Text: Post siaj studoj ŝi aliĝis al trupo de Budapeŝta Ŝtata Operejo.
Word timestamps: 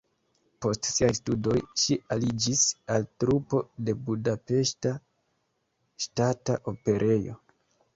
Post 0.65 0.87
siaj 0.91 1.09
studoj 1.17 1.57
ŝi 1.81 1.99
aliĝis 2.15 2.65
al 2.95 3.07
trupo 3.25 3.63
de 3.85 3.99
Budapeŝta 4.11 4.99
Ŝtata 6.09 6.63
Operejo. 6.77 7.43